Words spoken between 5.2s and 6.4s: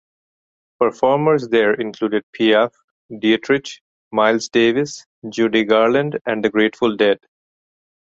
Judy Garland